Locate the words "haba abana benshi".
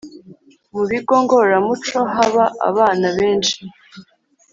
2.13-3.55